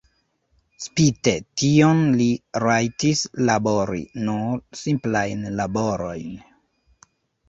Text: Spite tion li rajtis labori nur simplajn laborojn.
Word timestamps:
Spite 0.83 1.33
tion 1.63 1.99
li 2.21 2.29
rajtis 2.63 3.21
labori 3.49 4.01
nur 4.29 4.63
simplajn 4.79 5.45
laborojn. 5.61 6.33